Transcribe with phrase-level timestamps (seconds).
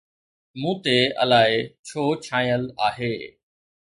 [0.59, 1.55] مون تي الائي
[1.87, 3.13] ڇو ڇانيل آهي؟